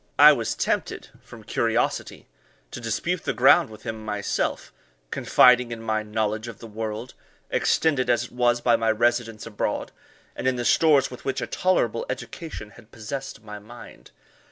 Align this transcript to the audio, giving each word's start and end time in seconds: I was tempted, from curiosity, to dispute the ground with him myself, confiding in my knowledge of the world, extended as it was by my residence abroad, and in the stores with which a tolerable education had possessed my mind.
I 0.17 0.33
was 0.33 0.55
tempted, 0.55 1.09
from 1.21 1.43
curiosity, 1.43 2.25
to 2.71 2.79
dispute 2.81 3.23
the 3.23 3.33
ground 3.35 3.69
with 3.69 3.83
him 3.83 4.03
myself, 4.03 4.73
confiding 5.11 5.71
in 5.71 5.79
my 5.83 6.01
knowledge 6.01 6.47
of 6.47 6.57
the 6.57 6.65
world, 6.65 7.13
extended 7.51 8.09
as 8.09 8.23
it 8.23 8.31
was 8.31 8.61
by 8.61 8.75
my 8.75 8.89
residence 8.89 9.45
abroad, 9.45 9.91
and 10.35 10.47
in 10.47 10.55
the 10.55 10.65
stores 10.65 11.11
with 11.11 11.23
which 11.23 11.39
a 11.39 11.45
tolerable 11.45 12.07
education 12.09 12.71
had 12.71 12.89
possessed 12.91 13.43
my 13.43 13.59
mind. 13.59 14.09